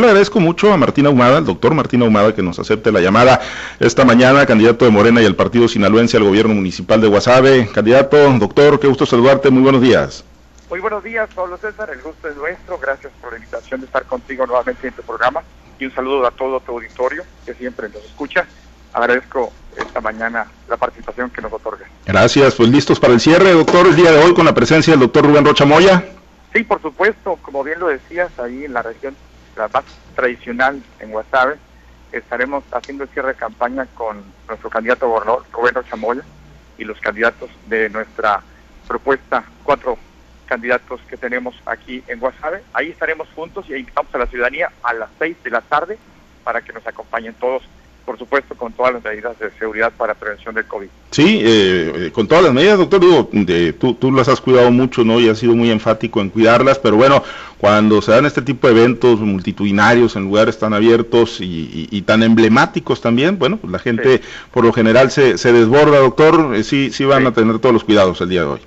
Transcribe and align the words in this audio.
Yo 0.00 0.06
le 0.06 0.12
agradezco 0.12 0.40
mucho 0.40 0.72
a 0.72 0.78
Martina 0.78 1.10
Humada, 1.10 1.36
al 1.36 1.44
doctor 1.44 1.74
Martina 1.74 2.06
Humada, 2.06 2.34
que 2.34 2.40
nos 2.40 2.58
acepte 2.58 2.90
la 2.90 3.02
llamada 3.02 3.38
esta 3.78 4.02
mañana, 4.02 4.46
candidato 4.46 4.86
de 4.86 4.90
Morena 4.90 5.20
y 5.20 5.26
el 5.26 5.36
Partido 5.36 5.68
Sinaloense 5.68 6.16
al 6.16 6.24
gobierno 6.24 6.54
municipal 6.54 7.02
de 7.02 7.08
Guasave. 7.08 7.68
Candidato, 7.70 8.16
doctor, 8.38 8.80
qué 8.80 8.86
gusto 8.86 9.04
saludarte, 9.04 9.50
muy 9.50 9.62
buenos 9.62 9.82
días. 9.82 10.24
Muy 10.70 10.80
buenos 10.80 11.04
días, 11.04 11.28
Pablo 11.34 11.58
César, 11.58 11.90
el 11.90 12.00
gusto 12.00 12.28
es 12.28 12.36
nuestro, 12.36 12.78
gracias 12.78 13.12
por 13.20 13.32
la 13.32 13.36
invitación 13.40 13.80
de 13.80 13.86
estar 13.88 14.06
contigo 14.06 14.46
nuevamente 14.46 14.86
en 14.86 14.88
este 14.88 15.02
programa 15.02 15.42
y 15.78 15.84
un 15.84 15.94
saludo 15.94 16.26
a 16.26 16.30
todo 16.30 16.60
tu 16.60 16.72
auditorio 16.72 17.22
que 17.44 17.52
siempre 17.52 17.90
nos 17.90 18.02
escucha. 18.02 18.46
Agradezco 18.94 19.52
esta 19.76 20.00
mañana 20.00 20.46
la 20.70 20.78
participación 20.78 21.28
que 21.28 21.42
nos 21.42 21.52
otorga. 21.52 21.84
Gracias, 22.06 22.54
pues 22.54 22.70
listos 22.70 22.98
para 22.98 23.12
el 23.12 23.20
cierre, 23.20 23.52
doctor, 23.52 23.86
el 23.86 23.96
día 23.96 24.12
de 24.12 24.24
hoy 24.24 24.32
con 24.32 24.46
la 24.46 24.54
presencia 24.54 24.94
del 24.94 25.00
doctor 25.00 25.26
Rubén 25.26 25.44
Rocha 25.44 25.66
Moya. 25.66 26.02
Sí, 26.54 26.64
por 26.64 26.80
supuesto, 26.80 27.38
como 27.42 27.62
bien 27.62 27.78
lo 27.78 27.88
decías, 27.88 28.30
ahí 28.38 28.64
en 28.64 28.72
la 28.72 28.80
región, 28.80 29.14
la 29.60 29.68
más 29.68 29.84
tradicional 30.14 30.82
en 30.98 31.10
Guasave, 31.10 31.56
estaremos 32.12 32.64
haciendo 32.72 33.04
el 33.04 33.10
cierre 33.10 33.28
de 33.28 33.34
campaña 33.34 33.86
con 33.94 34.22
nuestro 34.48 34.70
candidato 34.70 35.08
gobernador, 35.08 35.44
Rubén 35.52 35.74
Rocha 35.74 35.96
Moya, 35.96 36.22
y 36.78 36.84
los 36.84 36.98
candidatos 37.00 37.50
de 37.66 37.90
nuestra 37.90 38.42
propuesta, 38.88 39.44
cuatro 39.62 39.98
candidatos 40.46 41.00
que 41.08 41.16
tenemos 41.16 41.54
aquí 41.66 42.02
en 42.08 42.18
Guasave. 42.18 42.62
Ahí 42.72 42.88
estaremos 42.88 43.28
juntos 43.36 43.66
y 43.68 43.74
invitamos 43.74 44.12
a 44.14 44.18
la 44.18 44.26
ciudadanía 44.26 44.72
a 44.82 44.94
las 44.94 45.10
seis 45.18 45.36
de 45.44 45.50
la 45.50 45.60
tarde 45.60 45.98
para 46.42 46.62
que 46.62 46.72
nos 46.72 46.86
acompañen 46.86 47.34
todos 47.34 47.62
por 48.10 48.18
supuesto, 48.18 48.56
con 48.56 48.72
todas 48.72 48.94
las 48.94 49.04
medidas 49.04 49.38
de 49.38 49.52
seguridad 49.52 49.92
para 49.96 50.14
prevención 50.14 50.52
del 50.52 50.64
COVID. 50.64 50.88
Sí, 51.12 51.42
eh, 51.44 52.10
con 52.12 52.26
todas 52.26 52.42
las 52.42 52.52
medidas, 52.52 52.76
doctor, 52.76 52.98
digo, 52.98 53.28
de, 53.30 53.72
tú, 53.72 53.94
tú 53.94 54.10
las 54.10 54.26
has 54.26 54.40
cuidado 54.40 54.68
mucho, 54.72 55.04
¿no? 55.04 55.20
Y 55.20 55.28
has 55.28 55.38
sido 55.38 55.54
muy 55.54 55.70
enfático 55.70 56.20
en 56.20 56.28
cuidarlas, 56.30 56.80
pero 56.80 56.96
bueno, 56.96 57.22
cuando 57.58 58.02
se 58.02 58.10
dan 58.10 58.26
este 58.26 58.42
tipo 58.42 58.66
de 58.66 58.72
eventos 58.72 59.20
multitudinarios 59.20 60.16
en 60.16 60.24
lugares 60.24 60.58
tan 60.58 60.74
abiertos 60.74 61.36
y, 61.40 62.02
tan 62.02 62.24
emblemáticos 62.24 63.00
también, 63.00 63.38
bueno, 63.38 63.58
pues 63.58 63.70
la 63.70 63.78
gente 63.78 64.20
por 64.50 64.64
lo 64.64 64.72
general 64.72 65.12
se, 65.12 65.38
se 65.38 65.52
desborda, 65.52 66.00
doctor, 66.00 66.56
eh, 66.56 66.64
sí, 66.64 66.90
sí 66.90 67.04
van 67.04 67.28
a 67.28 67.32
tener 67.32 67.60
todos 67.60 67.72
los 67.72 67.84
cuidados 67.84 68.20
el 68.22 68.28
día 68.28 68.40
de 68.40 68.46
hoy. 68.48 68.60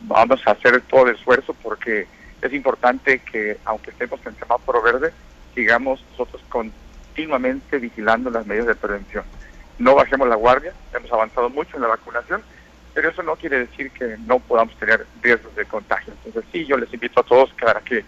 Vamos 0.00 0.46
a 0.46 0.50
hacer 0.50 0.78
todo 0.90 1.06
el 1.06 1.14
esfuerzo 1.14 1.56
porque 1.62 2.06
es 2.42 2.52
importante 2.52 3.20
que, 3.20 3.56
aunque 3.64 3.92
estemos 3.92 4.20
en 4.26 4.36
semáforo 4.36 4.82
verde, 4.82 5.10
sigamos 5.54 6.04
nosotros 6.10 6.42
con 6.50 6.70
continuamente 7.20 7.78
vigilando 7.78 8.30
las 8.30 8.46
medidas 8.46 8.68
de 8.68 8.74
prevención. 8.74 9.24
No 9.78 9.94
bajemos 9.94 10.26
la 10.28 10.36
guardia, 10.36 10.72
hemos 10.94 11.12
avanzado 11.12 11.50
mucho 11.50 11.76
en 11.76 11.82
la 11.82 11.88
vacunación, 11.88 12.42
pero 12.94 13.10
eso 13.10 13.22
no 13.22 13.36
quiere 13.36 13.58
decir 13.58 13.90
que 13.90 14.16
no 14.26 14.38
podamos 14.38 14.74
tener 14.76 15.06
riesgos 15.20 15.54
de 15.54 15.66
contagio. 15.66 16.14
Entonces 16.24 16.50
sí, 16.50 16.64
yo 16.64 16.78
les 16.78 16.92
invito 16.92 17.20
a 17.20 17.22
todos 17.22 17.50
para 17.60 17.80
que 17.80 18.04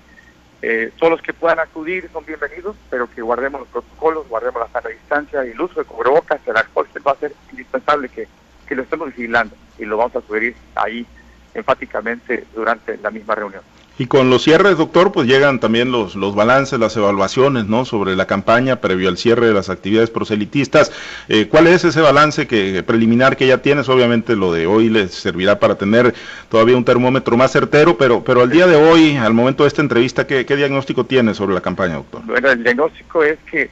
eh, 0.62 0.92
todos 0.98 1.12
los 1.12 1.22
que 1.22 1.34
puedan 1.34 1.60
acudir 1.60 2.08
son 2.10 2.24
bienvenidos, 2.24 2.76
pero 2.88 3.10
que 3.10 3.20
guardemos 3.20 3.60
los 3.60 3.68
protocolos, 3.68 4.28
guardemos 4.28 4.62
la 4.62 4.68
sana 4.68 4.88
distancia 4.88 5.44
y 5.44 5.50
el 5.50 5.60
uso 5.60 5.80
de 5.80 5.86
cubrebocas, 5.86 6.40
el 6.46 6.56
alcohol, 6.56 6.88
que 6.92 7.00
va 7.00 7.12
a 7.12 7.16
ser 7.16 7.34
indispensable 7.50 8.08
que, 8.08 8.28
que 8.66 8.74
lo 8.74 8.82
estemos 8.82 9.08
vigilando 9.08 9.54
y 9.78 9.84
lo 9.84 9.98
vamos 9.98 10.16
a 10.16 10.22
sugerir 10.22 10.54
ahí 10.74 11.06
enfáticamente 11.52 12.46
durante 12.54 12.96
la 12.96 13.10
misma 13.10 13.34
reunión. 13.34 13.62
Y 13.98 14.06
con 14.06 14.30
los 14.30 14.42
cierres, 14.42 14.78
doctor, 14.78 15.12
pues 15.12 15.28
llegan 15.28 15.60
también 15.60 15.92
los, 15.92 16.16
los 16.16 16.34
balances, 16.34 16.78
las 16.78 16.96
evaluaciones, 16.96 17.66
¿no? 17.66 17.84
Sobre 17.84 18.16
la 18.16 18.26
campaña 18.26 18.76
previo 18.76 19.08
al 19.08 19.18
cierre 19.18 19.46
de 19.46 19.52
las 19.52 19.68
actividades 19.68 20.08
proselitistas. 20.08 20.90
Eh, 21.28 21.46
¿Cuál 21.48 21.66
es 21.66 21.84
ese 21.84 22.00
balance 22.00 22.46
que 22.46 22.82
preliminar 22.82 23.36
que 23.36 23.46
ya 23.46 23.58
tienes? 23.58 23.88
Obviamente 23.90 24.34
lo 24.34 24.52
de 24.52 24.66
hoy 24.66 24.88
les 24.88 25.12
servirá 25.12 25.58
para 25.58 25.74
tener 25.74 26.14
todavía 26.48 26.76
un 26.76 26.84
termómetro 26.84 27.36
más 27.36 27.52
certero, 27.52 27.98
pero, 27.98 28.24
pero 28.24 28.40
al 28.40 28.50
día 28.50 28.66
de 28.66 28.76
hoy, 28.76 29.16
al 29.16 29.34
momento 29.34 29.64
de 29.64 29.68
esta 29.68 29.82
entrevista, 29.82 30.26
¿qué, 30.26 30.46
qué 30.46 30.56
diagnóstico 30.56 31.04
tienes 31.04 31.36
sobre 31.36 31.54
la 31.54 31.60
campaña, 31.60 31.96
doctor? 31.96 32.22
Bueno, 32.24 32.50
el 32.50 32.64
diagnóstico 32.64 33.22
es 33.22 33.38
que 33.50 33.70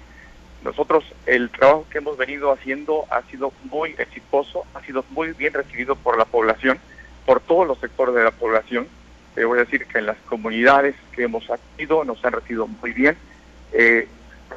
nosotros 0.63 1.03
el 1.25 1.49
trabajo 1.49 1.87
que 1.91 1.99
hemos 1.99 2.19
venido 2.19 2.53
haciendo 2.53 3.07
ha 3.11 3.23
sido 3.31 3.53
muy 3.71 3.95
exitoso, 3.97 4.65
ha 4.75 4.83
sido 4.83 5.03
muy 5.11 5.33
bien 5.33 5.55
recibido 5.55 5.97
por 5.97 6.19
la 6.19 6.27
población, 6.27 6.79
por 7.25 7.41
todos 7.41 7.67
los 7.67 7.79
sectores 7.79 8.15
de 8.15 8.25
la 8.25 8.31
población 8.31 8.87
te 9.35 9.45
voy 9.45 9.59
a 9.59 9.65
decir 9.65 9.87
que 9.87 9.99
en 9.99 10.07
las 10.07 10.19
comunidades 10.29 10.95
que 11.13 11.25
hemos 11.25 11.49
acudido 11.51 12.05
nos 12.05 12.25
han 12.25 12.33
recibido 12.33 12.67
muy 12.67 12.93
bien. 12.93 13.17
Eh, 13.73 14.09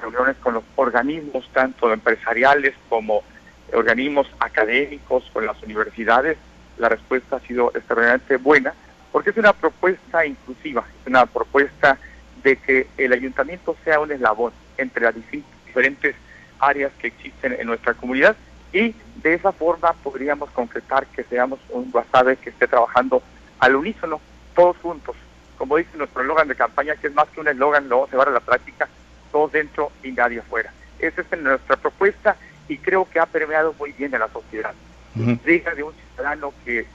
reuniones 0.02 0.36
con 0.38 0.56
los 0.56 0.64
organismos, 0.76 1.48
tanto 1.54 1.92
empresariales 1.94 2.74
como 2.90 3.24
organismos 3.72 4.28
académicos, 4.40 5.30
con 5.32 5.46
las 5.46 5.62
universidades, 5.64 6.38
la 6.78 6.90
respuesta 6.90 7.38
ha 7.38 7.40
sido 7.42 7.72
extremadamente 7.76 8.38
buena, 8.38 8.74
porque 9.12 9.30
es 9.30 9.38
una 9.38 9.54
propuesta 9.54 10.26
inclusiva, 10.26 10.84
es 11.02 11.08
una 11.08 11.26
propuesta 11.26 11.98
de 12.44 12.56
que 12.58 12.88
el 12.98 13.14
ayuntamiento 13.14 13.76
sea 13.84 14.00
un 14.00 14.12
eslabón 14.12 14.52
entre 14.78 15.04
las 15.04 15.16
diferentes 15.16 16.16
áreas 16.60 16.92
que 17.00 17.08
existen 17.08 17.56
en 17.60 17.68
nuestra 17.68 17.94
comunidad 17.94 18.36
y 18.72 18.96
de 19.22 19.36
esa 19.36 19.52
forma 19.52 19.94
podríamos 20.04 20.50
concretar 20.52 21.06
que 21.08 21.24
seamos 21.24 21.60
un 21.70 21.90
WhatsApp 21.94 22.40
que 22.42 22.50
esté 22.50 22.68
trabajando 22.68 23.22
al 23.60 23.76
unísono 23.76 24.20
todos 24.54 24.78
juntos. 24.78 25.16
Como 25.58 25.78
dice 25.78 25.98
nuestro 25.98 26.22
eslogan 26.22 26.48
de 26.48 26.56
campaña, 26.56 26.96
que 26.96 27.08
es 27.08 27.14
más 27.14 27.28
que 27.30 27.40
un 27.40 27.48
eslogan, 27.48 27.88
lo 27.88 27.98
vamos 27.98 28.10
a 28.10 28.12
llevar 28.14 28.30
a 28.30 28.32
la 28.32 28.40
práctica, 28.40 28.88
todos 29.32 29.52
dentro 29.52 29.92
y 30.04 30.12
nadie 30.12 30.40
afuera. 30.40 30.74
Esa 31.00 31.22
es 31.22 31.42
nuestra 31.42 31.76
propuesta 31.78 32.36
y 32.68 32.78
creo 32.78 33.08
que 33.10 33.20
ha 33.20 33.26
permeado 33.26 33.74
muy 33.78 33.92
bien 33.92 34.14
en 34.14 34.20
la 34.20 34.30
sociedad. 34.30 34.74
Diga 35.16 35.76
de 35.76 35.84
un 35.84 35.94
ciudadano 35.94 36.54
que, 36.66 36.88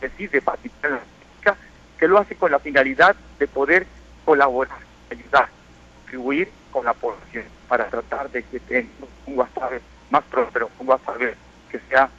decide 0.00 0.42
participar 0.42 0.90
en 0.90 0.96
la 0.96 1.02
política, 1.02 1.56
que 1.98 2.08
lo 2.08 2.18
hace 2.18 2.36
con 2.36 2.50
la 2.50 2.58
finalidad 2.58 3.16
de 3.38 3.46
poder 3.46 3.86
colaborar, 4.24 4.78
ayudar, 5.10 5.48
contribuir 6.02 6.50
con 6.70 6.84
la 6.84 6.92
población 6.92 7.44
para 7.68 7.88
tratar 7.88 8.30
de 8.30 8.42
que 8.42 8.60
tengamos 8.60 9.08
un 9.26 9.38
WhatsApp 9.38 9.72
más 10.10 10.24
próspero, 10.24 10.70
un 10.78 10.88
WhatsApp 10.88 11.16
que 11.70 11.80
sea 11.88 12.10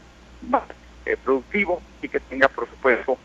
más 0.49 0.63
eh, 1.05 1.17
productivo 1.23 1.81
y 2.01 2.09
que 2.09 2.19
tenga, 2.19 2.47
por 2.47 2.67
supuesto, 2.67 3.17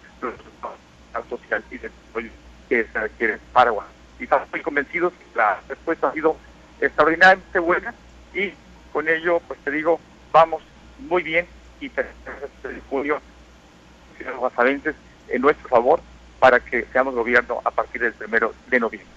social 1.28 1.64
y 1.70 1.78
desarrollo 1.78 2.30
que 2.68 2.84
se 2.84 3.00
requiere 3.00 3.38
para 3.52 3.72
Y 4.18 4.24
estamos 4.24 4.50
muy 4.50 4.60
convencidos 4.60 5.12
que 5.12 5.38
la 5.38 5.60
respuesta 5.68 6.08
ha 6.08 6.12
sido 6.12 6.36
extraordinariamente 6.80 7.58
buena 7.58 7.94
y 8.34 8.52
con 8.92 9.08
ello, 9.08 9.40
pues 9.46 9.58
te 9.60 9.70
digo, 9.70 10.00
vamos 10.32 10.62
muy 10.98 11.22
bien 11.22 11.46
y 11.80 11.88
tenemos 11.88 12.16
el 12.64 12.80
junio 12.88 13.20
los 14.20 14.52
en 15.28 15.42
nuestro 15.42 15.68
favor 15.68 16.00
para 16.42 16.58
que 16.58 16.84
seamos 16.92 17.14
gobierno 17.14 17.60
a 17.62 17.70
partir 17.70 18.00
del 18.00 18.14
primero 18.14 18.53
de 18.69 18.80
noviembre. 18.80 19.08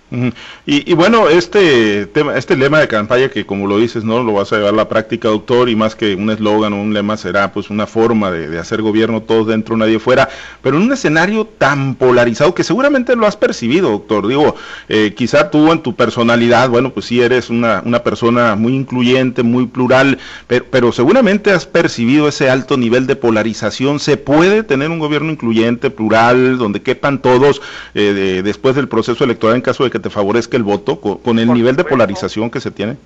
y, 0.67 0.93
bueno, 0.93 1.27
este 1.27 2.05
tema, 2.05 2.37
este 2.37 2.55
lema 2.55 2.79
de 2.79 2.87
campaña 2.87 3.29
que 3.29 3.47
como 3.47 3.65
lo 3.65 3.79
dices, 3.79 4.03
no 4.03 4.21
lo 4.21 4.33
vas 4.33 4.53
a 4.53 4.57
llevar 4.57 4.75
a 4.75 4.77
la 4.77 4.87
práctica, 4.87 5.29
doctor, 5.29 5.67
y 5.67 5.75
más 5.75 5.95
que 5.95 6.13
un 6.13 6.29
eslogan 6.29 6.73
o 6.73 6.81
un 6.83 6.93
lema 6.93 7.17
será 7.17 7.51
pues 7.51 7.71
una 7.71 7.87
forma 7.87 8.29
de, 8.29 8.59
hacer 8.59 8.83
gobierno 8.83 9.23
todos 9.23 9.47
dentro, 9.47 9.75
nadie 9.75 9.97
fuera, 9.97 10.29
pero 10.61 10.77
en 10.77 10.83
un 10.83 10.93
escenario 10.93 11.45
tan 11.45 11.95
polarizado 11.95 12.53
que 12.53 12.63
seguramente 12.63 13.15
lo 13.15 13.25
has 13.25 13.37
percibido, 13.37 13.89
doctor. 13.89 14.27
Digo, 14.27 14.55
eh, 14.87 15.15
quizá 15.17 15.49
tú 15.49 15.71
en 15.71 15.81
tu 15.81 15.95
personalidad, 15.95 16.69
bueno, 16.69 16.91
pues 16.91 17.07
sí 17.07 17.23
eres 17.23 17.49
una, 17.49 17.81
una 17.83 18.03
persona 18.03 18.55
muy 18.55 18.75
incluyente, 18.75 19.41
muy 19.41 19.65
plural, 19.65 20.19
pero, 20.45 20.65
pero 20.69 20.91
seguramente 20.91 21.49
has 21.49 21.65
percibido 21.65 22.27
ese 22.27 22.51
alto 22.51 22.77
nivel 22.77 23.07
de 23.07 23.15
polarización. 23.15 23.99
¿Se 23.99 24.15
puede 24.15 24.61
tener 24.61 24.91
un 24.91 24.99
gobierno 24.99 25.31
incluyente, 25.31 25.89
plural, 25.89 26.59
donde 26.59 26.83
quepan 26.83 27.14
todos 27.21 27.61
eh, 27.93 28.41
después 28.43 28.75
del 28.75 28.87
proceso 28.87 29.23
electoral 29.23 29.55
en 29.55 29.61
caso 29.61 29.83
de 29.83 29.91
que 29.91 29.99
te 29.99 30.09
favorezca 30.09 30.57
el 30.57 30.63
voto, 30.63 30.99
con, 30.99 31.39
el 31.39 31.53
nivel 31.53 31.75
de 31.75 31.83
polarización 31.83 32.49
que 32.49 32.59
se 32.59 32.71
tiene? 32.71 32.97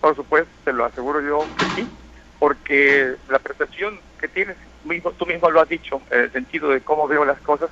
Por 0.00 0.14
supuesto, 0.14 0.50
te 0.64 0.72
lo 0.72 0.84
aseguro 0.84 1.20
yo 1.20 1.44
que 1.58 1.82
sí, 1.82 1.88
porque 2.38 3.14
la 3.28 3.38
percepción 3.38 3.98
que 4.20 4.28
tienes, 4.28 4.56
tú 5.18 5.26
mismo 5.26 5.50
lo 5.50 5.60
has 5.60 5.68
dicho, 5.68 6.00
en 6.10 6.20
el 6.20 6.32
sentido 6.32 6.70
de 6.70 6.80
cómo 6.80 7.08
veo 7.08 7.24
las 7.24 7.38
cosas, 7.40 7.70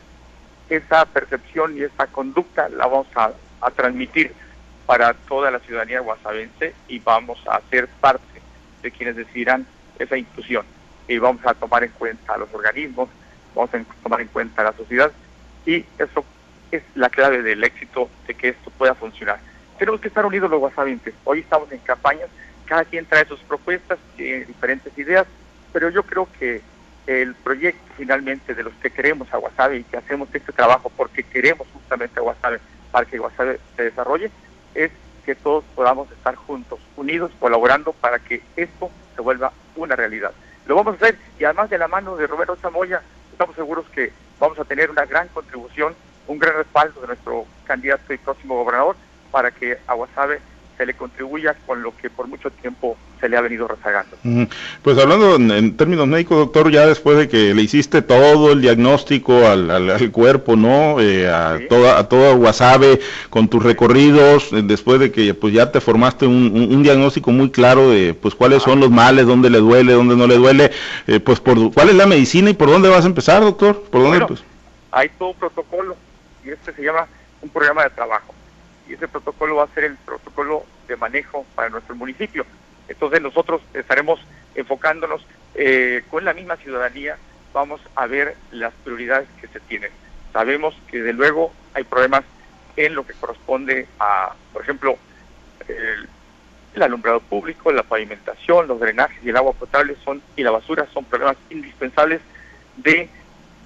esa 0.69 1.05
percepción 1.07 1.77
y 1.77 1.83
esa 1.83 2.07
conducta 2.09 2.69
la 2.69 2.87
vamos 2.87 3.07
a, 3.15 3.31
a 3.61 3.71
transmitir 3.71 4.33
para 4.87 5.15
toda 5.15 5.51
la 5.51 5.59
ciudadanía 5.61 6.01
guasavense 6.01 6.75
y 6.89 6.99
vamos 7.01 7.39
a 7.47 7.61
ser 7.71 7.89
parte 8.01 8.41
de 8.83 8.91
quienes 8.91 9.17
decidirán 9.17 9.67
esa 9.99 10.17
inclusión. 10.17 10.65
Y 11.09 11.19
vamos 11.19 11.45
a 11.47 11.55
tomar 11.55 11.85
en 11.85 11.91
cuenta 11.91 12.35
a 12.35 12.39
los 12.39 12.53
organismos, 12.53 13.09
vamos 13.55 13.71
a 13.75 14.03
tomar 14.03 14.21
en 14.21 14.29
cuenta 14.29 14.63
a 14.63 14.67
la 14.67 14.73
sociedad 14.73 15.13
y 15.67 15.85
eso 15.99 16.25
es 16.71 16.83
la 16.95 17.11
clave 17.11 17.43
del 17.43 17.63
éxito 17.65 18.09
de 18.27 18.35
que 18.35 18.51
esto 18.51 18.71
pueda 18.71 18.95
funcionar. 18.95 19.41
Tenemos 19.79 20.01
que 20.01 20.09
estar 20.09 20.25
unidos 20.25 20.51
los 20.51 20.61
guasavientes. 20.61 21.15
Hoy 21.25 21.41
estamos 21.41 21.71
en 21.73 21.79
campañas, 21.81 22.29
cada 22.65 22.85
quien 22.85 23.05
trae 23.05 23.27
sus 23.27 23.41
propuestas, 23.41 23.99
tiene 24.17 24.47
diferentes 24.47 24.97
ideas, 24.97 25.27
pero 25.73 25.91
yo 25.91 26.03
creo 26.05 26.29
que 26.39 26.63
el 27.07 27.35
proyecto 27.35 27.83
finalmente 27.97 28.55
de 28.55 28.63
los 28.63 28.73
que 28.75 28.91
queremos 28.91 29.33
a 29.33 29.37
Guasave 29.37 29.79
y 29.79 29.85
que 29.85 29.97
hacemos 29.97 30.29
este 30.33 30.53
trabajo 30.53 30.91
porque 30.97 31.23
queremos 31.23 31.69
justamente 31.73 32.19
a 32.19 32.23
Guasave 32.23 32.61
para 32.91 33.07
que 33.07 33.19
Guasave 33.19 33.61
se 33.77 33.83
desarrolle, 33.83 34.31
es 34.75 34.91
que 35.25 35.35
todos 35.35 35.65
podamos 35.75 36.11
estar 36.13 36.35
juntos, 36.35 36.81
unidos, 36.97 37.33
colaborando 37.39 37.93
para 37.93 38.19
que 38.19 38.43
esto 38.57 38.91
se 39.15 39.21
vuelva 39.21 39.53
una 39.77 39.97
realidad. 39.97 40.33
Lo 40.67 40.77
vamos 40.77 40.95
a 40.95 40.97
hacer 40.97 41.19
y 41.39 41.45
además 41.45 41.71
de 41.71 41.79
la 41.79 41.89
mano 41.89 42.17
de 42.17 42.27
Roberto 42.27 42.57
Chamoya, 42.57 43.03
estamos 43.33 43.55
seguros 43.55 43.87
que 43.91 44.13
vamos 44.39 44.59
a 44.59 44.65
tener 44.65 44.91
una 44.91 45.05
gran 45.07 45.29
contribución, 45.29 45.95
un 46.27 46.39
gran 46.39 46.55
respaldo 46.57 47.01
de 47.01 47.09
nuestro 47.09 47.47
candidato 47.65 48.13
y 48.13 48.19
próximo 48.19 48.57
gobernador 48.57 48.97
para 49.31 49.51
que 49.51 49.79
Aguasave 49.87 50.41
se 50.77 50.87
le 50.87 50.95
contribuya 50.95 51.57
con 51.67 51.83
lo 51.83 51.97
que 51.97 52.11
por 52.11 52.27
mucho 52.29 52.51
tiempo 52.51 52.97
se 53.21 53.29
le 53.29 53.37
ha 53.37 53.41
venido 53.41 53.67
rezagando. 53.67 54.17
Pues 54.83 54.99
hablando 54.99 55.37
en, 55.37 55.77
términos 55.77 56.07
médicos, 56.07 56.39
doctor, 56.39 56.71
ya 56.71 56.87
después 56.87 57.17
de 57.17 57.29
que 57.29 57.55
le 57.55 57.63
hiciste 57.63 58.03
todo 58.03 58.53
el 58.53 58.61
diagnóstico 58.61 59.47
al, 59.47 60.11
cuerpo, 60.13 60.57
¿no? 60.57 61.01
Eh, 61.01 61.29
a, 61.29 61.59
toda, 61.69 61.99
a 61.99 62.09
toda 62.09 62.35
Guasave, 62.35 63.01
con 63.31 63.49
tus 63.49 63.63
recorridos, 63.63 64.53
eh, 64.53 64.63
después 64.63 65.01
de 65.01 65.11
que 65.11 65.33
pues 65.35 65.55
ya 65.55 65.73
te 65.73 65.81
formaste 65.81 66.27
un, 66.27 66.83
diagnóstico 66.83 67.33
muy 67.33 67.51
claro 67.51 67.91
de 67.91 68.15
pues 68.15 68.35
cuáles 68.35 68.63
son 68.63 68.81
los 68.81 68.91
males, 68.91 69.27
dónde 69.27 69.51
le 69.51 69.59
duele, 69.59 69.95
dónde 69.95 70.15
no 70.15 70.27
le 70.27 70.37
duele, 70.37 70.71
eh, 71.07 71.21
pues 71.21 71.41
por 71.41 71.73
cuál 71.73 71.89
es 71.89 71.95
la 71.95 72.07
medicina 72.07 72.51
y 72.51 72.55
por 72.55 72.69
dónde 72.69 72.89
vas 72.89 73.05
a 73.05 73.09
empezar, 73.09 73.43
doctor, 73.43 73.83
por 73.91 74.03
dónde 74.03 74.27
pues? 74.27 74.45
Hay 74.93 75.09
todo 75.19 75.31
un 75.31 75.37
protocolo 75.37 75.97
y 76.45 76.51
este 76.51 76.73
se 76.73 76.83
llama 76.83 77.07
un 77.43 77.49
programa 77.49 77.85
de 77.85 77.91
trabajo 77.91 78.36
y 78.89 78.95
ese 78.95 79.09
protocolo 79.09 79.57
va 79.57 79.65
a 79.65 79.75
ser 79.75 79.85
el 79.85 79.97
protocolo 79.97 80.65
de 80.89 80.97
manejo 80.97 81.45
para 81.55 81.69
nuestro 81.69 81.95
municipio. 81.95 82.45
Entonces 82.89 83.21
nosotros 83.21 83.63
estaremos 83.75 84.21
enfocándonos 84.55 85.27
eh, 85.55 86.03
con 86.11 86.25
la 86.25 86.35
misma 86.35 86.57
ciudadanía, 86.57 87.19
vamos 87.53 87.81
a 87.95 88.07
ver 88.07 88.37
las 88.51 88.73
prioridades 88.85 89.29
que 89.41 89.49
se 89.49 89.61
tienen. 89.61 89.91
Sabemos 90.33 90.75
que 90.91 91.03
de 91.03 91.13
luego 91.13 91.53
hay 91.75 91.85
problemas 91.85 92.23
en 92.77 92.95
lo 92.95 93.07
que 93.07 93.15
corresponde 93.15 93.87
a, 93.99 94.35
por 94.53 94.63
ejemplo, 94.63 94.99
el, 95.69 96.09
alumbrado 96.83 97.21
público, 97.21 97.73
la 97.73 97.83
pavimentación, 97.83 98.69
los 98.69 98.79
drenajes 98.79 99.17
y 99.25 99.31
el 99.31 99.37
agua 99.37 99.55
potable 99.55 99.97
son 100.05 100.21
y 100.37 100.43
la 100.43 100.51
basura 100.51 100.87
son 100.93 101.07
problemas 101.07 101.39
indispensables 101.49 102.21
de 102.77 103.09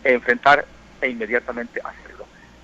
enfrentar 0.05 0.65
e 1.01 1.09
inmediatamente 1.09 1.81
hacerlo. 1.81 2.10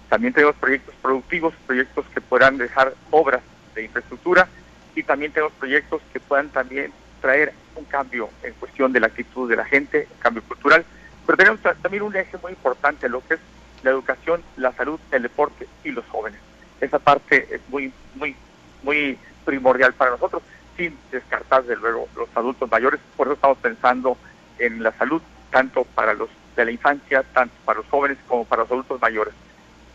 También 0.09 0.33
tenemos 0.33 0.57
proyectos 0.57 0.95
productivos, 1.03 1.55
proyectos 1.67 2.07
que 2.15 2.21
puedan 2.21 2.59
dejar 2.59 2.95
obras 3.11 3.43
de 3.75 3.85
infraestructura 3.85 4.49
y 4.95 5.03
también 5.03 5.33
tenemos 5.33 5.53
proyectos 5.55 6.01
que 6.13 6.21
puedan 6.21 6.49
también 6.49 6.93
traer 7.21 7.53
un 7.75 7.85
cambio 7.85 8.31
en 8.43 8.55
cuestión 8.55 8.93
de 8.93 9.01
la 9.01 9.09
actitud 9.09 9.49
de 9.49 9.57
la 9.57 9.65
gente, 9.65 10.09
un 10.11 10.21
cambio 10.21 10.43
cultural, 10.43 10.85
pero 11.27 11.37
tenemos 11.37 11.61
también 11.83 12.03
un 12.03 12.15
eje 12.17 12.39
muy 12.39 12.53
importante, 12.53 13.09
lo 13.09 13.27
que 13.27 13.35
es 13.35 13.41
la 13.83 13.91
educación, 13.91 14.43
la 14.57 14.73
salud, 14.73 14.99
el 15.11 15.23
deporte 15.23 15.67
y 15.85 15.91
los 15.91 16.07
jóvenes. 16.07 16.41
Esa 16.81 16.99
parte 16.99 17.49
es 17.51 17.61
muy, 17.69 17.93
muy, 18.15 18.37
muy 18.83 19.19
primordial 19.45 19.93
para 19.95 20.13
nosotros, 20.13 20.43
sin 20.77 20.97
descartar, 21.11 21.65
de 21.65 21.77
luego, 21.77 22.09
los 22.17 22.29
adultos 22.35 22.71
mayores. 22.71 23.01
Por 23.17 23.27
eso 23.27 23.35
estamos 23.35 23.59
pensando 23.59 24.17
en 24.59 24.83
la 24.83 24.93
salud, 24.93 25.21
tanto 25.51 25.85
para 25.85 26.15
los 26.15 26.29
de 26.55 26.65
la 26.65 26.71
infancia, 26.71 27.23
tanto 27.35 27.55
para 27.65 27.81
los 27.81 27.89
jóvenes 27.89 28.19
como 28.27 28.45
para 28.45 28.63
los 28.63 28.71
adultos 28.71 29.01
mayores. 29.01 29.35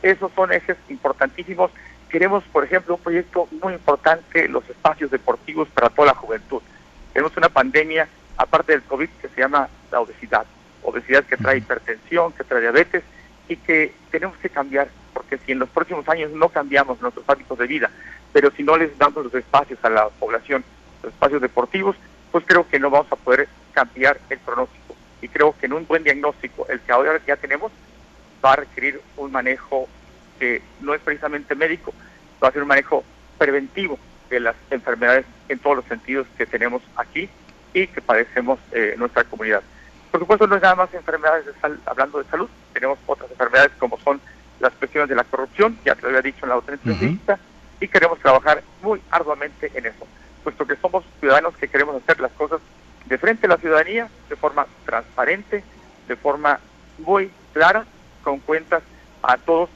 Esos 0.01 0.31
son 0.33 0.51
ejes 0.51 0.77
importantísimos. 0.89 1.71
Queremos, 2.09 2.43
por 2.45 2.63
ejemplo, 2.63 2.95
un 2.95 3.01
proyecto 3.01 3.47
muy 3.61 3.73
importante, 3.73 4.47
los 4.47 4.67
espacios 4.69 5.11
deportivos 5.11 5.67
para 5.69 5.89
toda 5.89 6.07
la 6.07 6.15
juventud. 6.15 6.61
Tenemos 7.13 7.35
una 7.37 7.49
pandemia, 7.49 8.07
aparte 8.37 8.73
del 8.73 8.83
COVID, 8.83 9.09
que 9.21 9.29
se 9.29 9.41
llama 9.41 9.69
la 9.91 10.01
obesidad. 10.01 10.45
Obesidad 10.83 11.23
que 11.23 11.37
trae 11.37 11.57
hipertensión, 11.57 12.33
que 12.33 12.43
trae 12.43 12.61
diabetes 12.61 13.03
y 13.47 13.55
que 13.55 13.93
tenemos 14.09 14.37
que 14.37 14.49
cambiar, 14.49 14.89
porque 15.13 15.37
si 15.37 15.51
en 15.51 15.59
los 15.59 15.69
próximos 15.69 16.07
años 16.09 16.31
no 16.31 16.49
cambiamos 16.49 17.01
nuestros 17.01 17.27
hábitos 17.29 17.57
de 17.57 17.67
vida, 17.67 17.91
pero 18.33 18.51
si 18.51 18.63
no 18.63 18.77
les 18.77 18.97
damos 18.97 19.25
los 19.25 19.33
espacios 19.33 19.79
a 19.83 19.89
la 19.89 20.09
población, 20.09 20.63
los 21.03 21.13
espacios 21.13 21.41
deportivos, 21.41 21.95
pues 22.31 22.45
creo 22.47 22.67
que 22.67 22.79
no 22.79 22.89
vamos 22.89 23.11
a 23.11 23.15
poder 23.15 23.47
cambiar 23.73 24.19
el 24.29 24.39
pronóstico. 24.39 24.95
Y 25.21 25.27
creo 25.27 25.53
que 25.57 25.65
en 25.65 25.73
un 25.73 25.85
buen 25.85 26.03
diagnóstico, 26.03 26.65
el 26.69 26.79
que 26.79 26.91
ahora 26.91 27.19
ya 27.27 27.35
tenemos, 27.35 27.71
va 28.43 28.53
a 28.53 28.55
requerir 28.57 29.01
un 29.17 29.31
manejo 29.31 29.87
que 30.39 30.61
no 30.81 30.93
es 30.93 31.01
precisamente 31.01 31.55
médico, 31.55 31.93
va 32.43 32.47
a 32.47 32.51
ser 32.51 32.61
un 32.61 32.67
manejo 32.67 33.03
preventivo 33.37 33.99
de 34.29 34.39
las 34.39 34.55
enfermedades 34.69 35.25
en 35.49 35.59
todos 35.59 35.77
los 35.77 35.85
sentidos 35.85 36.25
que 36.37 36.45
tenemos 36.45 36.81
aquí 36.95 37.29
y 37.73 37.87
que 37.87 38.01
padecemos 38.01 38.59
eh, 38.71 38.91
en 38.93 38.99
nuestra 38.99 39.23
comunidad. 39.23 39.61
Por 40.09 40.19
supuesto, 40.19 40.47
no 40.47 40.55
es 40.55 40.61
nada 40.61 40.75
más 40.75 40.93
enfermedades 40.93 41.45
de 41.45 41.53
hablando 41.85 42.17
de 42.17 42.29
salud, 42.29 42.49
tenemos 42.73 42.99
otras 43.05 43.29
enfermedades 43.31 43.71
como 43.77 43.97
son 43.99 44.19
las 44.59 44.73
cuestiones 44.73 45.09
de 45.09 45.15
la 45.15 45.23
corrupción, 45.23 45.77
ya 45.85 45.95
te 45.95 46.01
lo 46.03 46.09
había 46.09 46.21
dicho 46.21 46.43
en 46.43 46.49
la 46.49 46.57
otra 46.57 46.75
entrevista, 46.75 47.39
y 47.79 47.87
queremos 47.87 48.19
trabajar 48.19 48.61
muy 48.81 49.01
arduamente 49.09 49.71
en 49.73 49.85
eso, 49.85 50.05
puesto 50.43 50.67
que 50.67 50.75
somos 50.75 51.03
ciudadanos 51.19 51.55
que 51.57 51.67
queremos 51.67 51.95
hacer 51.95 52.19
las 52.19 52.31
cosas 52.33 52.61
de 53.05 53.17
frente 53.17 53.47
a 53.47 53.49
la 53.49 53.57
ciudadanía, 53.57 54.09
de 54.29 54.35
forma 54.35 54.67
transparente, 54.85 55.63
de 56.07 56.15
forma 56.15 56.59
muy 56.99 57.31
clara 57.53 57.85
con 58.23 58.39
cuentas 58.39 58.83
a 59.23 59.37
todos, 59.37 59.69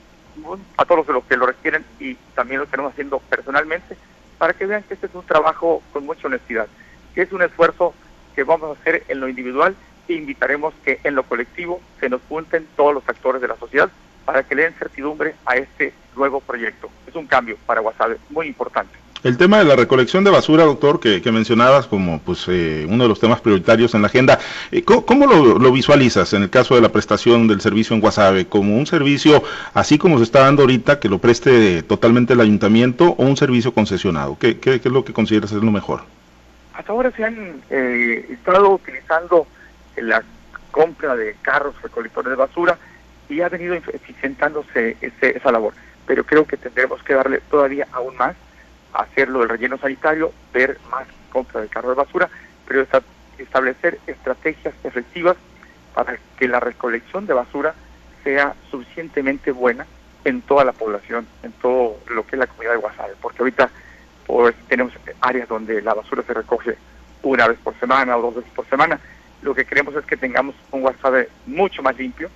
a 0.78 0.86
todos 0.86 1.08
los 1.08 1.24
que 1.26 1.38
lo 1.38 1.46
requieren 1.46 1.86
y 2.00 2.16
también 2.36 2.60
lo 2.60 2.66
estamos 2.66 2.92
haciendo 2.92 3.20
personalmente 3.20 3.98
para 4.38 4.54
que 4.54 4.66
vean 4.66 4.84
que 4.84 4.96
este 4.96 5.08
es 5.08 5.16
un 5.16 5.26
trabajo 5.26 5.82
con 5.94 6.06
mucha 6.06 6.28
honestidad, 6.28 6.68
que 7.14 7.22
es 7.22 7.32
un 7.32 7.42
esfuerzo 7.42 7.94
que 8.36 8.44
vamos 8.44 8.78
a 8.78 8.80
hacer 8.82 9.04
en 9.08 9.20
lo 9.20 9.30
individual 9.30 9.76
e 10.08 10.14
invitaremos 10.14 10.74
que 10.84 11.00
en 11.04 11.16
lo 11.16 11.24
colectivo 11.24 11.82
se 12.00 12.10
nos 12.10 12.22
junten 12.28 12.68
todos 12.76 12.94
los 12.94 13.08
actores 13.08 13.42
de 13.42 13.48
la 13.48 13.58
sociedad 13.58 13.90
para 14.26 14.44
que 14.44 14.56
le 14.56 14.64
den 14.64 14.74
certidumbre 14.74 15.36
a 15.46 15.56
este 15.56 15.94
nuevo 16.16 16.42
proyecto. 16.42 16.90
Es 17.08 17.16
un 17.16 17.28
cambio 17.28 17.58
para 17.66 17.82
Guasave 17.82 18.18
muy 18.30 18.48
importante. 18.48 19.05
El 19.26 19.38
tema 19.38 19.58
de 19.58 19.66
la 19.66 19.76
recolección 19.76 20.24
de 20.24 20.30
basura, 20.30 20.66
doctor, 20.66 21.00
que, 21.00 21.20
mencionabas 21.32 21.88
como 21.88 22.20
pues 22.20 22.46
eh, 22.48 22.86
uno 22.88 23.06
de 23.06 23.10
los 23.10 23.20
temas 23.20 23.42
prioritarios 23.42 23.96
en 23.96 24.04
la 24.04 24.08
agenda, 24.08 24.38
eh, 24.72 24.84
¿cómo, 24.84 25.26
lo, 25.26 25.72
visualizas 25.72 26.34
en 26.34 26.44
el 26.44 26.52
caso 26.52 26.76
de 26.76 26.82
la 26.82 26.90
prestación 26.90 27.48
del 27.48 27.60
servicio 27.60 27.96
en 27.96 28.02
Guasave? 28.02 28.46
¿Como 28.46 28.78
un 28.78 28.86
servicio 28.86 29.42
así 29.74 29.98
como 29.98 30.20
se 30.20 30.26
está 30.26 30.42
dando 30.42 30.62
ahorita, 30.62 31.00
que 31.00 31.10
lo 31.10 31.18
preste 31.18 31.82
totalmente 31.82 32.34
el 32.34 32.42
ayuntamiento 32.42 33.16
o 33.18 33.24
un 33.24 33.36
servicio 33.36 33.74
concesionado? 33.74 34.38
¿Qué, 34.40 34.60
es 34.64 34.86
lo 34.86 35.04
que 35.04 35.12
consideras 35.12 35.52
es 35.54 35.64
lo 35.64 35.72
mejor? 35.72 36.04
Hasta 36.76 36.92
ahora 36.92 37.10
se 37.10 37.24
han 37.26 37.64
eh, 37.72 38.28
estado 38.30 38.76
utilizando 38.76 39.48
la 39.98 40.24
compra 40.70 41.16
de 41.16 41.36
carros 41.42 41.74
recolectores 41.82 42.30
de 42.30 42.36
basura 42.36 42.78
y 43.28 43.42
ha 43.42 43.50
venido 43.50 43.74
eficientándose 43.74 44.98
esa 45.02 45.52
labor, 45.52 45.74
pero 46.06 46.24
creo 46.24 46.46
que 46.46 46.58
tendremos 46.58 47.02
que 47.02 47.16
darle 47.16 47.42
todavía 47.50 47.88
aún 47.92 48.16
más 48.18 48.36
hacerlo 49.02 49.40
del 49.40 49.50
relleno 49.50 49.78
sanitario, 49.78 50.32
ver 50.54 50.80
más 50.90 51.08
compra 51.32 51.62
de 51.62 51.68
carro 51.68 51.90
de 51.90 51.96
basura, 51.96 52.30
pero 52.68 52.86
establecer 53.38 54.00
estrategias 54.08 54.74
efectivas 54.84 55.36
para 55.94 56.18
que 56.38 56.48
la 56.48 56.60
recolección 56.60 57.26
de 57.26 57.34
basura 57.34 57.76
sea 58.24 58.56
suficientemente 58.72 59.52
buena 59.52 59.86
en 60.24 60.42
toda 60.42 60.66
la 60.66 60.72
población, 60.74 61.28
en 61.44 61.52
todo 61.54 61.98
lo 62.10 62.26
que 62.26 62.36
es 62.36 62.40
la 62.40 62.48
comunidad 62.48 62.74
de 62.74 62.80
Guasave, 62.80 63.14
porque 63.22 63.40
ahorita 63.40 63.70
pues, 64.26 64.56
tenemos 64.68 64.94
áreas 65.22 65.48
donde 65.48 65.82
la 65.82 65.94
basura 65.94 66.24
se 66.24 66.34
recoge 66.34 66.78
una 67.22 67.48
vez 67.48 67.60
por 67.60 67.78
semana 67.80 68.18
o 68.18 68.22
dos 68.22 68.36
veces 68.36 68.52
por 68.56 68.68
semana. 68.68 69.00
Lo 69.42 69.54
que 69.54 69.66
queremos 69.66 69.96
es 69.96 70.06
que 70.06 70.18
tengamos 70.18 70.56
un 70.72 70.82
Guasave 70.82 71.30
mucho 71.46 71.84
más 71.84 71.98
limpio 71.98 72.30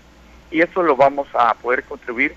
y 0.51 0.61
eso 0.61 0.83
lo 0.83 0.95
vamos 0.95 1.27
a 1.33 1.53
poder 1.55 1.83
contribuir 1.83 2.35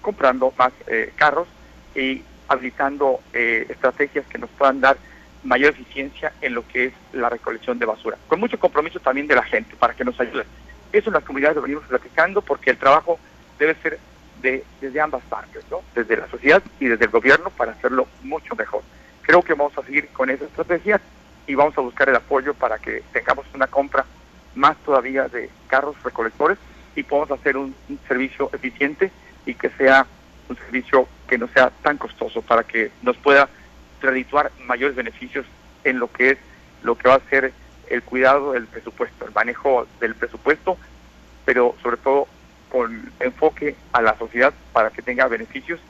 comprando 0.00 0.52
más 0.58 0.72
eh, 0.86 1.12
carros 1.16 1.48
y 1.94 2.22
habilitando 2.54 3.20
eh, 3.32 3.66
estrategias 3.68 4.26
que 4.26 4.38
nos 4.38 4.50
puedan 4.50 4.80
dar 4.80 4.96
mayor 5.44 5.70
eficiencia 5.70 6.32
en 6.40 6.54
lo 6.54 6.66
que 6.66 6.86
es 6.86 6.92
la 7.12 7.28
recolección 7.28 7.78
de 7.78 7.86
basura, 7.86 8.16
con 8.28 8.40
mucho 8.40 8.58
compromiso 8.58 8.98
también 9.00 9.26
de 9.26 9.34
la 9.34 9.42
gente 9.42 9.76
para 9.76 9.94
que 9.94 10.04
nos 10.04 10.18
ayuden. 10.18 10.46
Eso 10.92 11.10
en 11.10 11.14
las 11.14 11.24
comunidades 11.24 11.56
lo 11.56 11.62
venimos 11.62 11.84
platicando 11.84 12.40
porque 12.40 12.70
el 12.70 12.78
trabajo 12.78 13.18
debe 13.58 13.74
ser 13.82 13.98
de, 14.40 14.64
desde 14.80 15.00
ambas 15.00 15.22
partes, 15.24 15.64
¿no? 15.70 15.82
desde 15.94 16.16
la 16.16 16.28
sociedad 16.28 16.62
y 16.80 16.86
desde 16.86 17.04
el 17.04 17.10
gobierno 17.10 17.50
para 17.50 17.72
hacerlo 17.72 18.06
mucho 18.22 18.54
mejor. 18.54 18.82
Creo 19.22 19.42
que 19.42 19.54
vamos 19.54 19.76
a 19.78 19.82
seguir 19.82 20.08
con 20.08 20.30
esa 20.30 20.44
estrategia 20.44 21.00
y 21.46 21.54
vamos 21.54 21.76
a 21.76 21.82
buscar 21.82 22.08
el 22.08 22.16
apoyo 22.16 22.54
para 22.54 22.78
que 22.78 23.02
tengamos 23.12 23.46
una 23.54 23.66
compra 23.66 24.04
más 24.54 24.76
todavía 24.78 25.28
de 25.28 25.50
carros 25.66 25.96
recolectores 26.02 26.58
y 26.96 27.02
podamos 27.02 27.38
hacer 27.38 27.56
un 27.56 27.74
servicio 28.06 28.50
eficiente 28.52 29.10
y 29.46 29.54
que 29.54 29.70
sea 29.70 30.06
un 30.48 30.56
servicio 30.56 31.08
no 31.38 31.48
sea 31.48 31.70
tan 31.82 31.98
costoso 31.98 32.42
para 32.42 32.64
que 32.64 32.90
nos 33.02 33.16
pueda 33.16 33.48
redituar 34.00 34.52
mayores 34.66 34.96
beneficios 34.96 35.46
en 35.84 35.98
lo 35.98 36.10
que 36.10 36.30
es 36.30 36.38
lo 36.82 36.96
que 36.96 37.08
va 37.08 37.14
a 37.14 37.30
ser 37.30 37.52
el 37.88 38.02
cuidado 38.02 38.52
del 38.52 38.66
presupuesto, 38.66 39.26
el 39.26 39.32
manejo 39.32 39.86
del 40.00 40.14
presupuesto, 40.14 40.76
pero 41.44 41.74
sobre 41.82 41.96
todo 41.98 42.28
con 42.70 43.10
enfoque 43.20 43.76
a 43.92 44.02
la 44.02 44.16
sociedad 44.18 44.52
para 44.72 44.90
que 44.90 45.02
tenga 45.02 45.28
beneficios 45.28 45.80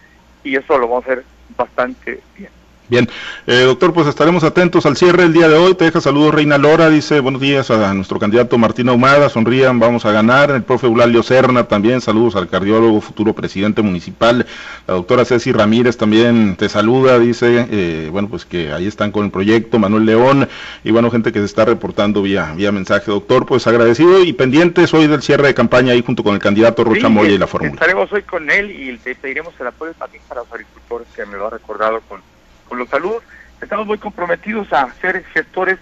y 0.43 0.57
eso 0.57 0.79
lo 0.79 0.89
vamos 0.89 1.07
a 1.09 1.13
hacer 1.13 1.25
bastante 1.57 2.21
bien. 2.37 2.51
Bien, 2.87 3.09
eh, 3.47 3.61
doctor, 3.61 3.95
pues 3.95 4.07
estaremos 4.07 4.45
atentos 4.45 4.85
al 4.85 4.95
cierre 4.95 5.23
el 5.23 5.33
día 5.33 5.49
de 5.49 5.57
hoy. 5.57 5.75
Te 5.75 5.87
deja 5.87 6.03
saludos 6.03 6.35
Reina 6.35 6.59
Lora, 6.59 6.91
dice 6.91 7.21
buenos 7.21 7.41
días 7.41 7.71
a 7.71 7.95
nuestro 7.95 8.19
candidato 8.19 8.59
Martín 8.59 8.91
Ahumada, 8.91 9.31
sonrían, 9.31 9.79
vamos 9.79 10.05
a 10.05 10.13
ganar. 10.13 10.51
El 10.51 10.65
profe 10.65 10.87
Eulalio 10.87 11.23
Serna 11.23 11.65
también, 11.65 12.03
saludos 12.03 12.37
al 12.37 12.47
cardiólogo, 12.47 13.01
futuro 13.01 13.33
presidente 13.33 13.81
municipal. 13.81 14.45
La 14.87 14.95
doctora 14.95 15.25
Ceci 15.25 15.51
Ramírez 15.51 15.97
también 15.97 16.57
te 16.57 16.69
saluda, 16.69 17.19
dice, 17.19 17.67
eh, 17.71 18.09
bueno, 18.13 18.29
pues 18.29 18.45
que 18.45 18.71
ahí 18.71 18.87
están 18.87 19.13
con 19.13 19.25
el 19.25 19.31
proyecto, 19.31 19.79
Manuel 19.79 20.05
León, 20.05 20.47
y 20.85 20.91
bueno, 20.91 21.11
gente 21.11 21.33
que 21.33 21.39
se 21.39 21.47
está 21.47 21.65
reportando 21.65 22.21
vía, 22.21 22.53
vía 22.55 22.71
mensaje. 22.71 23.11
Doctor, 23.11 23.47
pues 23.47 23.67
agradecido 23.67 24.23
y 24.23 24.35
pendientes 24.35 24.93
hoy 24.93 25.07
del 25.07 25.23
cierre 25.23 25.47
de 25.47 25.55
campaña 25.55 25.93
ahí 25.95 26.03
junto 26.05 26.23
con 26.23 26.35
el 26.35 26.41
candidato 26.41 26.85
Rocha 26.85 27.09
Moya 27.09 27.31
y 27.31 27.39
la 27.39 27.47
fórmula. 27.47 27.73
Estaremos 27.73 28.13
hoy 28.13 28.23
con 28.25 28.51
él 28.51 28.71
y 28.71 28.93
le 28.93 29.15
pediremos 29.15 29.55
el 29.59 29.69
apoyo 29.69 29.95
también 29.95 30.23
para 30.29 30.43
los 30.43 30.53
agricultores 30.53 31.09
que 31.17 31.25
me 31.25 31.39
lo 31.39 31.47
ha 31.47 31.51
recordado 31.51 32.03
con 32.03 32.21
con 32.69 32.79
los 32.79 32.89
saludos. 32.89 33.23
Estamos 33.61 33.87
muy 33.87 33.99
comprometidos 33.99 34.73
a 34.73 34.93
ser 35.01 35.25
gestores 35.27 35.79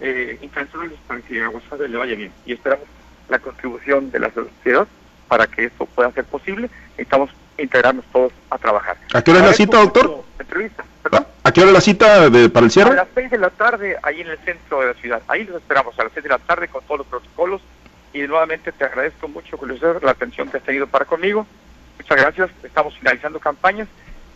eh, 0.00 0.38
para 1.06 1.20
que 1.20 1.42
a 1.42 1.48
Guasave 1.48 1.88
le 1.88 1.96
vaya 1.96 2.14
bien 2.14 2.32
y 2.44 2.52
esperamos 2.52 2.86
la 3.28 3.38
contribución 3.38 4.10
de 4.10 4.20
la 4.20 4.30
sociedad 4.30 4.86
para 5.28 5.46
que 5.46 5.64
esto 5.64 5.86
pueda 5.86 6.10
ser 6.12 6.24
posible. 6.24 6.70
Necesitamos 6.90 7.30
integrarnos 7.58 8.04
todos 8.12 8.32
a 8.50 8.58
trabajar. 8.58 8.96
¿A 9.14 9.22
qué 9.22 9.30
hora 9.30 9.40
es 9.40 9.46
la 9.46 9.52
cita, 9.52 9.78
doctor? 9.78 10.24
Entrevista, 10.38 10.84
¿A 11.42 11.52
qué 11.52 11.60
hora 11.60 11.70
es 11.70 11.74
la 11.74 11.80
cita 11.80 12.28
de, 12.28 12.48
para 12.50 12.66
el 12.66 12.72
cierre? 12.72 12.90
A 12.90 12.94
las 12.94 13.08
seis 13.14 13.30
de 13.30 13.38
la 13.38 13.50
tarde, 13.50 13.96
ahí 14.02 14.20
en 14.20 14.28
el 14.28 14.38
centro 14.38 14.80
de 14.80 14.88
la 14.88 14.94
ciudad. 14.94 15.22
Ahí 15.28 15.44
los 15.44 15.56
esperamos, 15.56 15.98
a 15.98 16.04
las 16.04 16.12
seis 16.12 16.24
de 16.24 16.30
la 16.30 16.38
tarde 16.38 16.68
con 16.68 16.82
todos 16.84 16.98
los 16.98 17.06
protocolos. 17.06 17.60
Y 18.12 18.20
nuevamente 18.22 18.72
te 18.72 18.84
agradezco 18.84 19.28
mucho, 19.28 19.56
Julio 19.56 19.76
la 20.02 20.10
atención 20.10 20.48
que 20.48 20.56
has 20.56 20.62
tenido 20.62 20.86
para 20.86 21.04
conmigo. 21.04 21.46
Muchas 21.98 22.16
gracias. 22.16 22.50
Estamos 22.62 22.98
finalizando 22.98 23.38
campañas, 23.38 23.88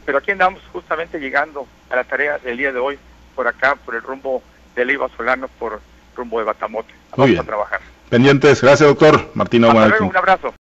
pero 0.05 0.19
aquí 0.19 0.31
andamos 0.31 0.63
justamente 0.73 1.19
llegando 1.19 1.67
a 1.91 1.97
la 1.97 2.05
tarea 2.05 2.39
del 2.39 2.57
día 2.57 2.73
de 2.73 2.79
hoy, 2.79 2.99
por 3.35 3.47
acá, 3.49 3.77
por 3.77 3.95
el 3.95 4.03
rumbo 4.03 4.43
de 4.75 4.85
Leiva 4.85 5.09
Solano, 5.17 5.49
por 5.59 5.81
rumbo 6.17 6.39
de 6.39 6.45
Batamote. 6.45 6.93
Vamos 7.17 7.39
a 7.39 7.45
trabajar. 7.45 7.81
Pendientes. 8.09 8.61
Gracias, 8.61 8.89
doctor. 8.89 9.31
Martín 9.35 9.65
Un 9.65 9.77
abrazo. 10.17 10.55